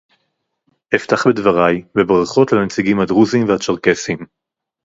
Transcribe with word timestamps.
אפתח 0.95 1.27
בדברי 1.27 1.83
בברכות 1.97 2.51
לנציגים 2.53 2.99
הדרוזים 2.99 3.49
והצ'רקסים 3.49 4.17